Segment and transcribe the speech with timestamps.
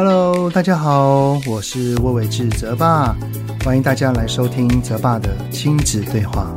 [0.00, 3.16] Hello，大家好，我是魏玮志泽爸，
[3.64, 6.56] 欢迎大家来收听泽爸的亲子对话。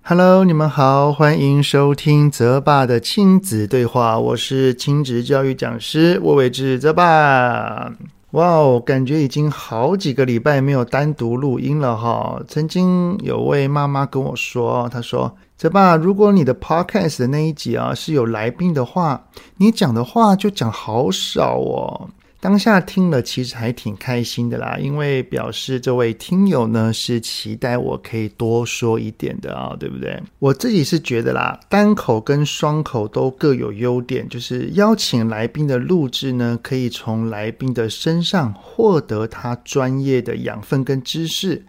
[0.00, 7.92] Hello，你们好，欢迎收听泽爸的亲子对话，我是亲子教育讲师魏玮志泽爸。
[8.32, 12.42] 哇哦，感觉已经好几个礼拜没有单独录音了哈。
[12.48, 19.26] 曾经有位妈妈跟我说，她说：“泽爸，如果你的 podcast 的那一集啊是有来宾的话，
[19.58, 22.10] 你讲的话就讲好少哦。”
[22.46, 30.22] 当下听了，其实还挺开心的啦，因为表示这位听友呢是期待我可以多说一点的啊，对不对？
[30.38, 41.64] 我自己是觉得啦，单口跟双口都各有优点，就是邀请来宾的录制呢，可以从来宾的身上获得他专业的养分跟知识，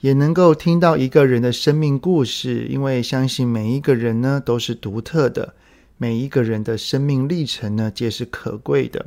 [0.00, 5.54] 也能够听到一个人的生命故事，因为相信每一个人呢都是独特的，
[5.96, 9.06] 每一个人的生命历程呢皆是可贵的。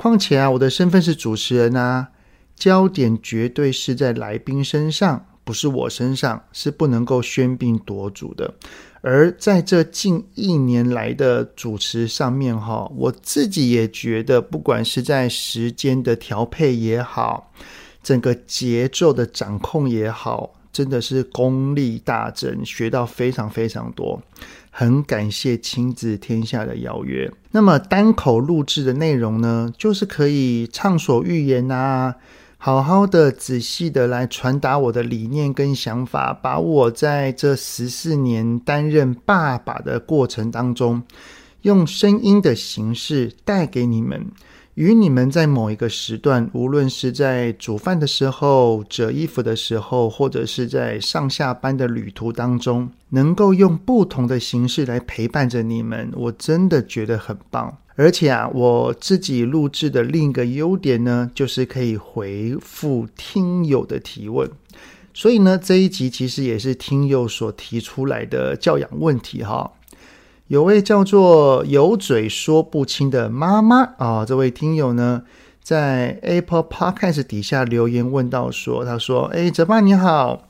[0.00, 2.08] 况且啊，我的身份是主持人啊，
[2.56, 8.54] 焦点绝对是在来宾身上，不是我身上，是不能够喧宾夺主的。
[9.02, 17.52] 而在这近一年来的主持上面，哈，我自己也觉得，不管是在时间的调配也好，
[18.02, 24.18] 整个节奏的掌控也好，真的是功力大增，学到非常非常多。
[24.70, 27.30] 很感谢亲子天下的邀约。
[27.50, 32.14] 那么单口录制的内容呢，就是可以畅所欲言啊，
[32.56, 41.02] 好好的、仔细的来传达我的理念跟想法，把我在这十四年担任爸爸的过程当中，
[41.62, 44.26] 用声音的形式带给你们。
[44.80, 57.76] 与你们在某一个时段，无论是在煮饭的时候、折衣服的时候，或者是在上下班的旅途当中，能够用不同的形式来陪伴着你们，我真的觉得很棒。
[57.96, 64.50] 而且啊，我自己录制的另一个优点呢，就是可以回复听友的提问。
[65.12, 69.70] 所以呢，这一集其实也是听友所提出来的教养问题哈。
[70.50, 75.22] 有位叫做有嘴说不清的妈妈啊，这位听友呢，
[75.62, 80.48] 在 Apple Podcast 底下留言问到说：“他说，哎，泽爸你好，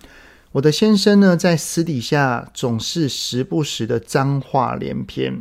[0.52, 5.38] 我的先生呢，在私底下总是时不时的脏话连篇，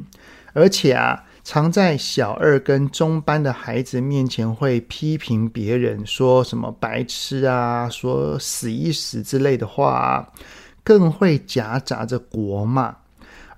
[0.52, 10.28] 而且啊，常在小二跟中班的孩子面前会批评别人，说什么白痴啊，说死一死之类的话，
[10.84, 12.94] 更会夹杂着国骂。”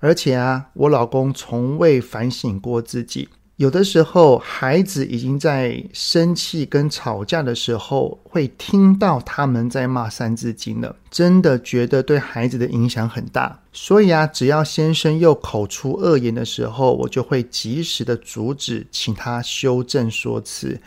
[0.02, 3.28] 而且啊，我老公从未反省过自己。
[3.54, 13.56] 有的时候，孩子已经在生气跟吵架的时候，会听到他们在骂《三字经》了，真的觉得对孩子的影响很大。
[13.72, 20.80] 所以啊，只要先生又口出恶言的时候，我就会及时的阻止，请他修正说辞。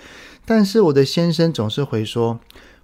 [0.43, 2.37] 但是我的先生总是会说：“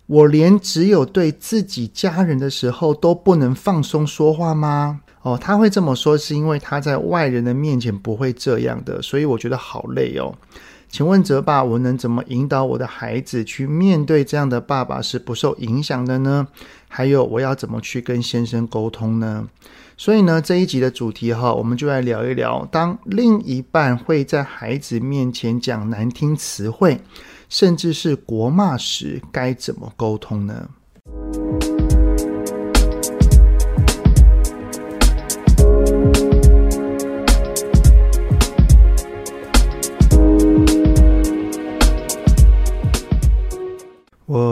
[0.07, 10.33] 我连只有对自己家人的时候都不能放松说话吗？”哦，他会这么说，是因为他在外人的面前不会这样的，所以我觉得好累哦。
[10.89, 16.45] 请问泽爸，我能怎么引导我的孩子去面对这样的爸爸是不受影响的呢？
[16.89, 19.47] 还有，我要怎么去跟先生沟通呢？
[19.95, 26.99] 所以呢，这一集的主题哈，我们就来聊一聊，当另一半会在孩子面前讲难听词汇，
[27.47, 30.67] 甚至是国骂时，该怎么沟通呢？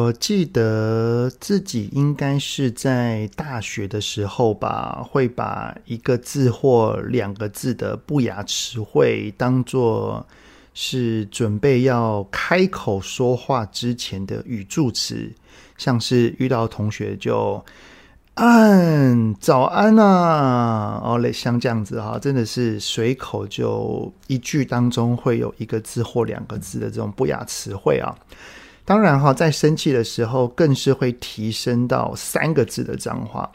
[0.09, 10.25] 我记得自己应该是在大学的时候吧，会把一个字或两个字的不雅词汇当作
[10.73, 15.31] 是准备要开口说话之前的语助词，
[15.77, 17.63] 像是遇到同学就
[18.33, 28.17] 安早安啊，哦嘞，像这样子哈，真的是随口就一句当中会有一个字或两个字的这种不雅词汇啊。
[28.89, 33.47] 当然哈，在生气的时候，更是会提升到三个字的脏话。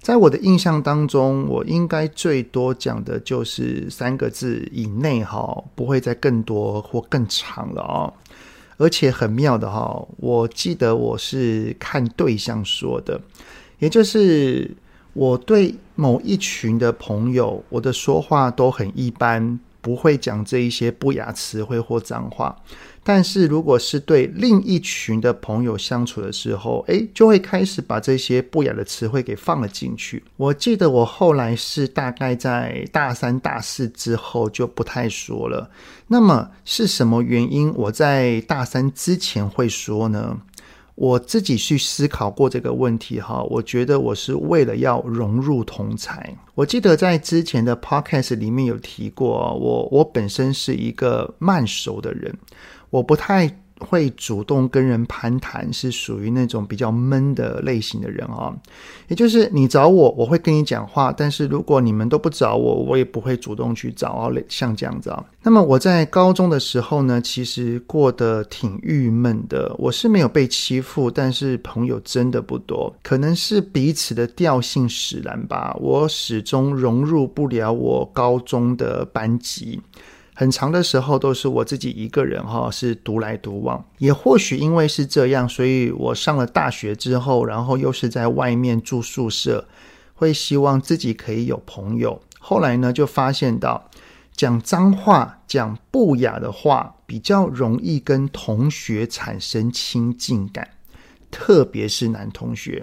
[0.00, 8.10] 在我的印象当中，我应该最多讲的就是三个字以内哈，不会再更多或更长了哦。
[8.78, 13.20] 而且很妙的哈，我记得我是看对象说的，
[13.80, 14.74] 也就是
[15.12, 22.54] 我对某一群的朋友，我的说话都很一般，不会讲这一些不雅词汇或脏话。
[23.02, 30.22] 但是如果是对另一群的朋友相处的时候，诶，就会开始把这些不雅的词汇给放了进去。
[30.36, 35.70] 我记得我后来是大概在大三、大四之后就不太说了。
[36.08, 40.38] 那么是什么原因我在大三之前会说呢？
[40.94, 46.36] 我自己去思考过这个问题哈，我觉得我是为了要融入同才。
[46.54, 52.36] 我记得在之前的 podcast 里面有提过，我我本身是一个慢熟的人。
[52.90, 58.54] 我不太会主动跟人攀谈，是属于那种比较闷的类型的人啊。
[59.08, 65.24] 也就是你找我，我会跟你讲话，但是如果你们都不找我，我也不会主动去找啊，像这样子啊。
[65.42, 69.74] 那么我在高中的时候呢，其实过得挺郁闷的。
[69.78, 75.74] 我是没有被欺负，但是朋友真的不多，可能是彼此的调性使然吧。
[75.80, 79.80] 我始终融入不了我高中的班级。
[80.40, 83.84] 很长的时候都是我自己一个人哈，是独来独往。
[83.98, 89.68] 也或许因为是这样，所以我上了大学之后，然后又是在外面住宿舍，
[90.14, 92.18] 会希望自己可以有朋友。
[92.38, 93.90] 后来呢，就发现到
[94.34, 100.66] 讲脏话、讲不雅的话，比较容易跟同学产生亲近感，
[101.30, 102.82] 特别是男同学。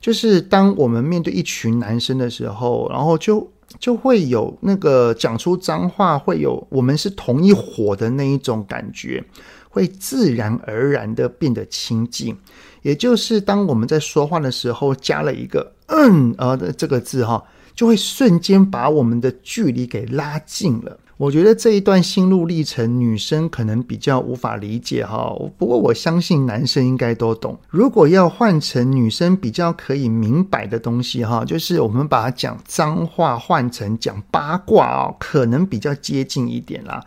[0.00, 3.48] 就是当我们面对一群男生的时候，然后就。
[3.78, 9.24] 就会有那个讲出脏话，会有我们是同一伙的那一种感觉，
[9.68, 12.36] 会自然而然的变得亲近。
[12.82, 17.42] 也就是当我们在说话的时候加了一个“嗯”呃的这个字哈，
[17.76, 20.98] 就会瞬间把我们的距离给拉近了。
[21.18, 25.34] 我觉得这一段心路历程，女生可能比较无法理解哈。
[25.56, 27.58] 不过我相信男生应该都懂。
[27.70, 37.02] 如果要换成女生比较可以明白的东西哈，就是我们把它讲脏话换成讲八卦哦，可能比较接近一点啦。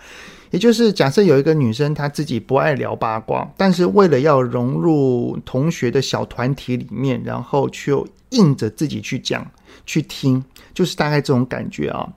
[0.49, 7.91] 也就是假设有一个女生她自己不爱聊八卦，但是为了要融入同学的小团体里面，然后却
[8.31, 9.45] 硬着自己去讲
[9.85, 10.43] 去听，
[10.73, 12.07] 就是大概这种感觉啊。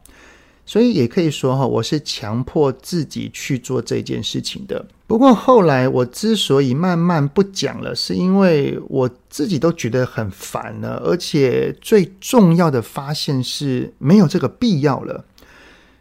[0.64, 4.86] 所以也可以说哈，我是强迫自己去做这件事情的。
[5.08, 15.24] 不过后来我之所以慢慢不讲了，是因为我自己都觉得很烦了，而且最重要的发现是没有这个必要了。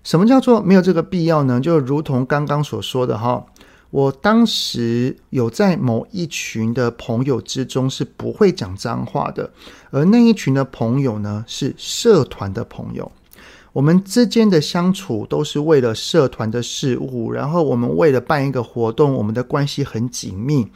[0.03, 1.59] 什么叫做没有这个必要呢？
[1.59, 3.43] 就如同刚刚所说的哈，
[3.91, 9.51] 我当时有在某一群的朋友之中是不会讲脏话的，
[9.91, 13.11] 而那一群的朋友呢，是社团的朋友。
[13.73, 20.67] 我们之间的相处都是为了社团的事务，然后我们为了办一个活动，我们的关系很紧密，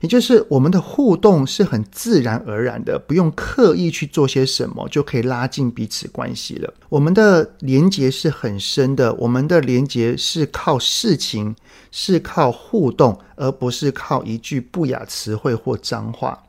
[0.00, 6.72] 也就是我们的互动是很自然而然的，不用刻意去做些什么就可以拉近彼此关系了。
[6.88, 11.56] 我们的连结是很深的，我们的连结是靠事情，
[11.90, 16.40] 是靠互动，而不是靠一句不雅词汇或脏话。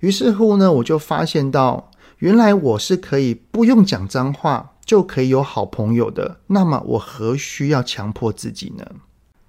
[0.00, 4.72] 于是乎呢，我就发现到，原来我是可以不用讲脏话。
[4.88, 8.86] 就可以有好朋友的，那么我何须要强迫自己呢？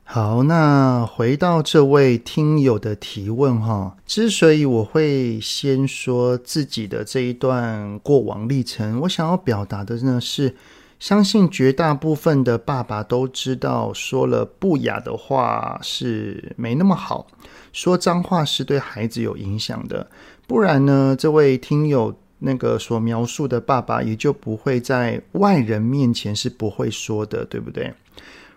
[0.04, 10.54] 好，那回到这位听友的提问哈，之所以我会先说自己的这一段过往历程，我想要表达的呢是，
[11.00, 17.26] 相信绝大部分的爸爸都知道，说了不雅的话是没那么好，
[17.72, 20.10] 说脏话是对孩子有影响的，
[20.46, 22.14] 不然呢，这位听友。
[22.40, 27.94] 那个所描述的爸爸也就不会在外人面前是不会说的，对不对？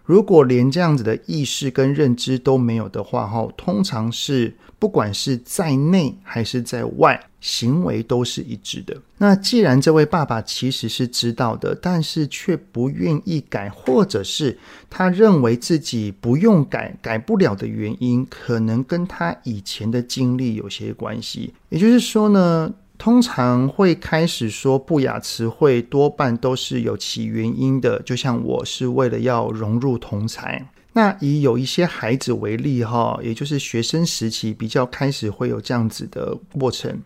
[0.05, 9.01] 如果连这样子的意识跟认知都没有的话，哈，通常是不管是在内还是在外，行为都是一致的。
[9.19, 14.59] 那既然这位爸爸其实是知道的，但是却不愿意改，或者是
[14.91, 21.55] 他认为自己不用改，改不了的原因，可能跟他以前的经历有些关系。
[21.69, 28.01] 也就是说呢，通常会开始说不雅词汇，多半都是有其原因的。
[28.03, 30.63] 就像我是为了要融入同侪。
[30.93, 36.97] 那以有一些孩子为例，哈，也就是学生时期比较开始会有这样子的过程。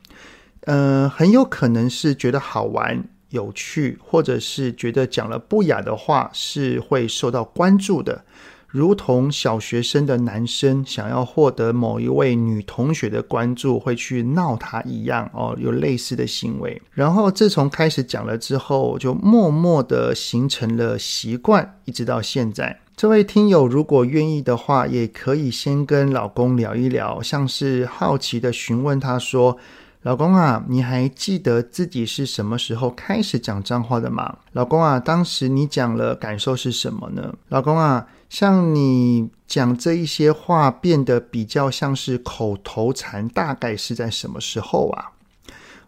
[0.66, 8.22] 呃，很有可能是觉得好玩、有趣，或者是觉得讲了不雅的话是会受到关注的。
[8.68, 16.80] 如同小学生的男生想要获得某一位女同学的关注，会去闹她一样哦，有类似的行为。
[16.92, 22.80] 然后自从开始讲了之后，就默默的形成了习惯，一直到现在。
[22.96, 29.58] 这位听友如果愿意的话，也可以先跟老公聊一聊，像是好奇的询问他说
[30.00, 34.38] ：“老公啊，你还记得自己是什么时候开始讲脏话的吗？
[34.52, 37.34] 老公啊，当时你讲了感受是什么呢？
[37.50, 45.12] 老公啊，像你讲这一些话变得比较像是口头禅，大概是在什么时候啊？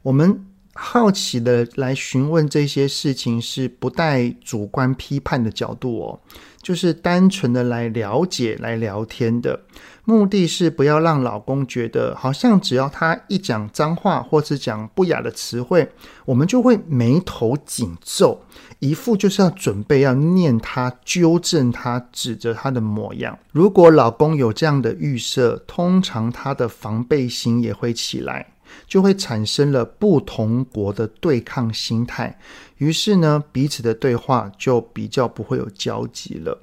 [0.02, 0.46] 我们
[0.80, 6.20] 好奇的来询问这些事情，是不带主观批判的角度哦。
[6.62, 9.58] 就是单纯的来了解、来聊天的
[10.04, 15.88] 目的是不要让老公觉得好像只要他一讲脏话或是讲不雅的词汇，
[16.24, 18.40] 我们就会眉头紧皱，
[18.80, 23.38] 一副就是要准备要念他、纠正他、指责他的模样。
[23.52, 28.46] 如果老公有这样的预设，通常他的防备心也会起来。
[28.86, 32.38] 就会产生了不同国的对抗心态，
[32.78, 36.58] 于是呢，彼此的对话就比较不会有交集了。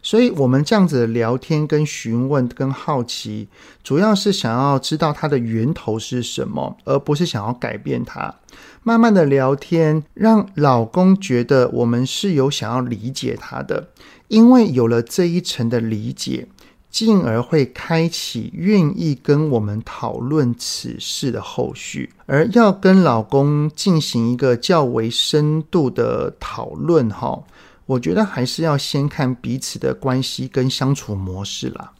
[0.00, 3.48] 所以，我们这样子聊天、跟询问、跟好奇，
[3.82, 8.34] 主要是想要知道它的源头是什么，而不是想要改变它。
[8.82, 13.88] 慢慢的聊天，让老公觉得我们是有想要理解他的，
[14.28, 16.48] 因为有了这一层的理解。
[16.92, 27.42] 进而会开启愿意跟我们讨论此事的后续，而要跟老公进行一个较为深度的讨论，哈，
[27.86, 31.92] 我觉得还是要先看彼此的关系跟相处模式啦。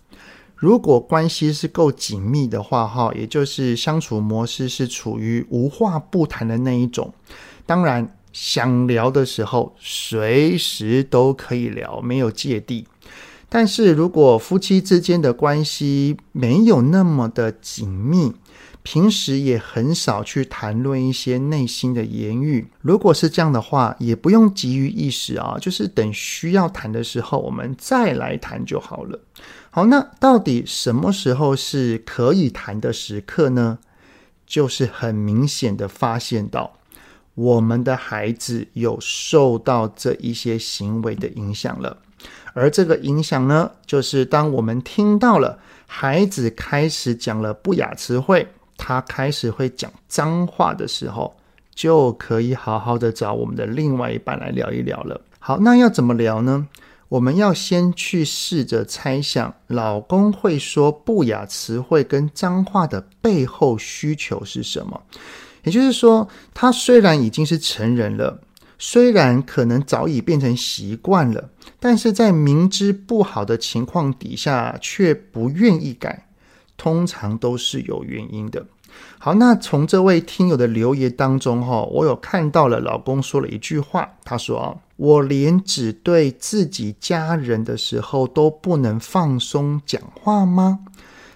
[0.54, 7.12] 如果关系是够紧密的话，哈，也就是相处模式是处于无话不谈的那一种，
[7.64, 12.86] 当然想聊的时候随时都可以聊，没有芥蒂。
[13.54, 18.32] 但是如果夫妻之间的关系没有那么的紧密，
[18.82, 29.20] 平时也很少去谈论一些内心的言语，如果是这样的话，也不用急于一时啊，就是等需要谈的时候，我们再来谈就好了。
[29.68, 33.78] 好，那到底什么时候是可以谈的时刻呢？
[34.46, 36.78] 就是很明显的发现到
[37.34, 41.96] 我们的孩子有受到这一些行为的影响了。
[42.54, 48.46] 而这个影响呢，就是当我们听到了孩子开始讲了不雅词汇，
[48.76, 51.34] 他开始会讲脏话的时候，
[51.74, 55.20] 就可以好好的找我们的另外一半来聊一聊了。
[55.38, 56.68] 好，那要怎么聊呢？
[57.08, 65.00] 我们要先去试着猜想，老公会说不雅词汇跟脏话的背后需求是什么？
[65.64, 68.40] 也就是说，他虽然已经是成人了。
[68.84, 76.26] 虽然可能早已变成习惯了，但是在明知不好的情况底下却不愿意改，
[76.76, 78.66] 通常都是有原因的。
[79.20, 90.80] 好，那从这位听友的留言当中，哈，我有看到了老公说了一句话，他说：“我连只对自己家人的时候都不能放松讲话吗？”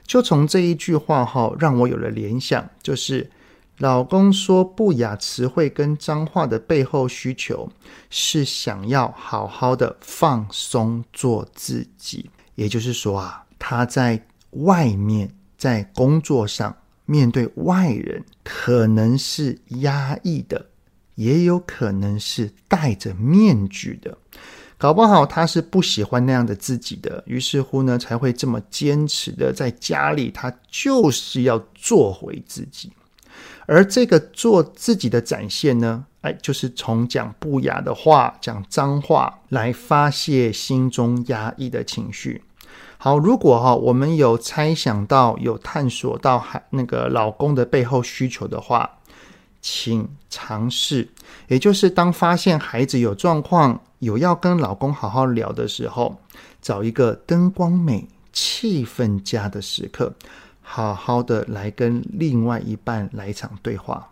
[0.04, 3.30] 就从这一句话，哈，让我有了联想，就是。
[3.78, 7.70] 老公说不雅词汇跟脏话的背后需求
[8.08, 20.70] 是想要好好的放松做自己，也就是说啊，他在外面在工作上面对外人，可能是压抑的，
[21.16, 24.16] 也有可能是戴着面具的，
[24.78, 32.90] 搞不好他是不喜欢那样的自己的，于是乎呢，才会这么坚持的在家里，他就是要做回自己。
[33.66, 42.42] 而这个做自己的展现呢，哎，就是从讲不雅的话、讲脏话来发泄心中压抑的情绪。
[42.98, 48.88] 好，如果哈我们有猜想到、有探索到还那个老公的背后需求的话，
[49.60, 51.08] 请尝试，
[51.48, 56.18] 也就是当发现孩子有状况、有要跟老公好好聊的时候，
[56.62, 60.14] 找一个灯光美、气氛佳的时刻。
[60.68, 64.10] 好好的来跟另外一半来一场对话，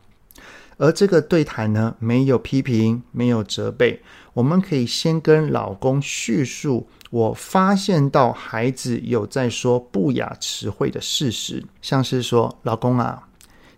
[0.76, 4.00] 而这个对谈呢，没有批评，没有责备，
[4.32, 13.28] 我们可以先跟老公叙述我发现到孩子有在说不雅词汇的事实，像是说，老公啊，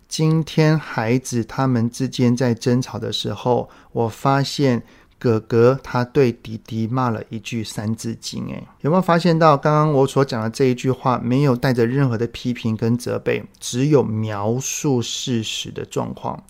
[0.06, 4.82] 今天孩子他们之间在争吵的时候，我发现。
[5.18, 16.42] 哥哥他对弟弟骂了一句《三字经》，诶，有没有发现到刚刚我所讲的这一句话没有带着任何的批评跟责备，只有描述事实的状况。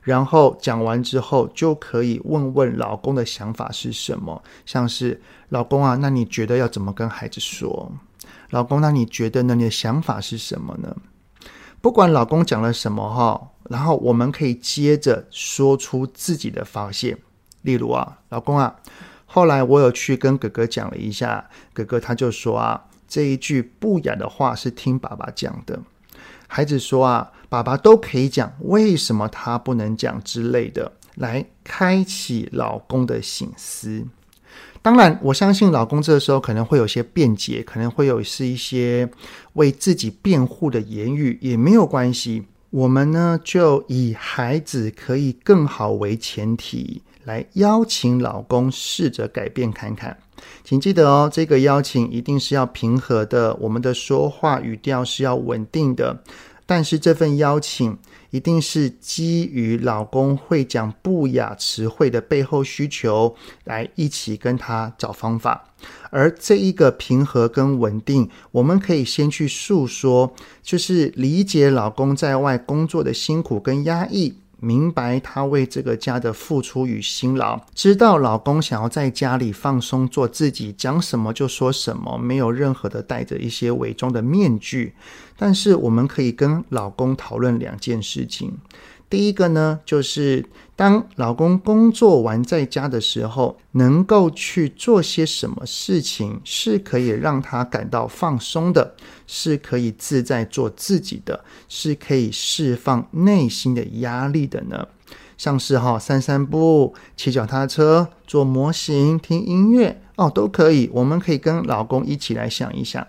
[0.00, 7.90] 然后讲完之后，就可以问问老公的想法是什么，像是老公啊，那你觉得要怎么跟孩子说？
[8.50, 9.54] 老公，那你觉得呢？
[9.54, 10.94] 你的想法是什么呢？
[11.80, 17.18] 不管老公讲了什么哈，然后我们可以接着说出自己的发现。
[17.64, 18.74] 例如啊，老公啊，
[19.26, 21.44] 后来我有去跟哥哥讲了一下，
[21.74, 25.78] 哥哥他就说啊，这一句不雅的话是听爸爸讲的。
[26.46, 34.06] 孩子说啊，爸爸都可以讲，为什么他不能讲之类的，来开启老公的省思。
[34.82, 39.08] 当然，我相信老公这个时候可能会有些辩解，可能会有是一些
[39.54, 42.44] 为自己辩护的言语，也没有关系。
[42.68, 50.16] 我们呢，就以孩子可以更好为前提，来邀请老公试着改变看看。
[50.62, 56.22] 请记得哦，这个邀请一定是要平和的，我们的说话语调是要稳定的。
[56.66, 57.96] 但是这份邀请
[58.30, 65.68] 一定是基于老公会讲不雅词汇的背后需求，来一起跟他找方法。
[66.08, 74.34] 而这一个平和跟稳定，我们可以先去诉说，就是理解老公在外工作的辛苦跟压抑。
[74.60, 84.94] 明白她为这个家的付出与辛劳，知道老公想要在家里放松做自己，讲什么就说什么，没有任何的戴着一些伪装的面具。
[85.36, 88.56] 但是我们可以跟老公讨论两件事情。
[89.10, 90.44] 第一个呢，就是
[90.76, 104.88] 当老公工作完在家的时候，能够去做些什么事情，是可以让他感到放松的，是可以自在做自己的，是可以释放内心的压力的呢？
[105.38, 110.90] 像是哈散散步、骑脚踏车、做模型、听音乐哦，都可以。
[110.92, 113.06] 我们可以跟老公一起来想一想。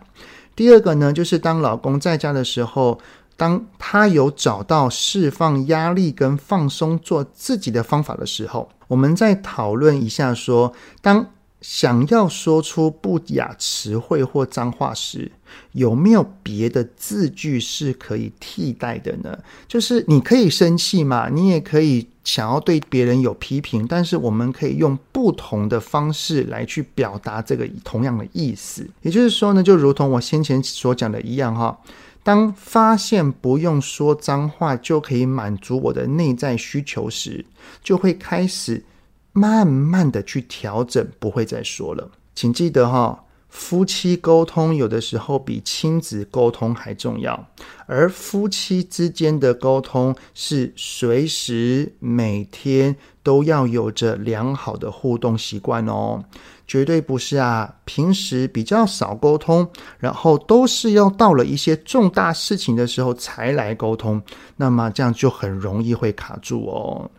[0.56, 3.00] 第二个呢，就是当老公在家的时候。
[3.38, 11.28] 当他有找到释放压力跟放松做自己的方法的时候，我们再讨论一下说，当
[11.62, 15.32] 想要说出不雅词汇或脏话时，
[15.72, 19.38] 有没有别的字句是可以替代的呢？
[19.68, 28.88] 就是你可以生气嘛，你也可以想要对别人有批评，但是我们可以用不同的方式来去表达这个同样的意思。
[29.02, 31.78] 也就是说呢，就如同我先前所讲的一样哈。
[32.26, 37.46] 当发现不用说脏话就可以满足我的内在需求时，
[37.84, 38.84] 就会开始
[39.32, 42.10] 慢慢的去调整，不会再说了。
[42.34, 43.25] 请记得哈，
[43.56, 47.48] 夫妻沟通有的时候比亲子沟通还重要，
[47.86, 52.94] 而夫妻之间的沟通是随时每天
[53.24, 56.22] 都要有着良好的互动习惯哦。
[56.68, 57.74] 绝对不是啊！
[57.86, 59.68] 平时比较少沟通，
[60.00, 64.22] 然后都是要到了一些重大事情的时候才来沟通，
[64.58, 67.10] 那么这样就很容易会卡住哦。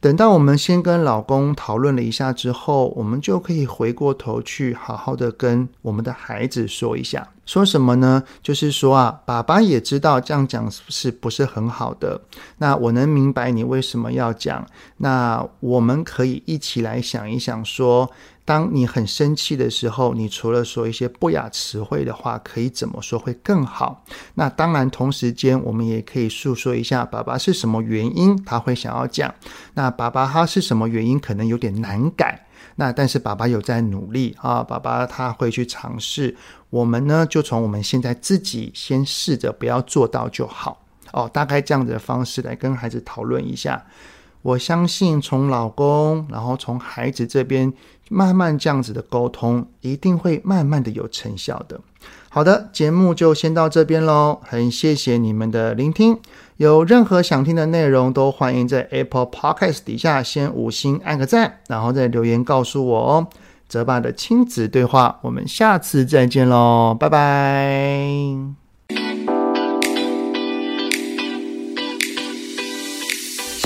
[0.00, 7.28] 等到我们先跟老公讨论了一下之后，我们就可以回过头去好好的跟我们的孩子说一下。
[7.44, 8.22] 说什么呢？
[8.42, 12.20] 就是说啊，爸爸也知道这样讲是不是很好的？
[12.58, 14.64] 那我能明白你为什么要讲。
[14.98, 18.10] 那我们可以一起来想一想说。
[18.48, 24.02] 当你很生气的时候，你除了说一些不雅词汇的话，可以怎么说会更好？
[24.32, 29.34] 那当然，同时间我们也可以诉说一下爸爸是什么原因他会想要讲。
[29.74, 32.46] 那爸爸他是什么原因可能有点难改？
[32.76, 36.34] 那但是爸爸有在努力啊，爸爸他会去尝试。
[36.70, 40.82] 我们呢，就从我们现在自己先试着不要做到就好
[41.12, 41.28] 哦。
[41.30, 43.84] 大概这样子的方式来跟孩子讨论一下。
[44.42, 47.72] 我相信从老公，然后从孩子这边
[48.08, 51.80] 慢慢这样子的沟通，一定会慢慢的有成效的。
[52.30, 56.18] 好的，节目就先到这边喽，很谢谢你们的聆听。
[56.58, 63.26] 有任何想听的内容，都欢迎在 Apple Podcast 底下先五星按个赞，然后再留言告诉我哦。
[63.68, 68.67] 泽爸的亲子对话，我们下次再见喽，拜拜。